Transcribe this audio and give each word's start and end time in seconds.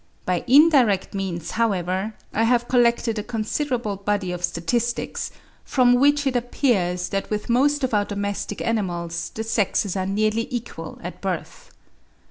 By 0.25 0.43
indirect 0.47 1.13
means, 1.13 1.51
however, 1.51 2.15
I 2.33 2.41
have 2.45 2.67
collected 2.67 3.19
a 3.19 3.23
considerable 3.23 3.97
body 3.97 4.31
of 4.31 4.43
statistics, 4.43 5.29
from 5.63 5.93
which 5.93 6.25
it 6.25 6.35
appears 6.35 7.09
that 7.09 7.29
with 7.29 7.49
most 7.51 7.83
of 7.83 7.93
our 7.93 8.05
domestic 8.05 8.63
animals 8.63 9.29
the 9.35 9.43
sexes 9.43 9.95
are 9.95 10.07
nearly 10.07 10.47
equal 10.49 10.97
at 11.03 11.21
birth. 11.21 11.69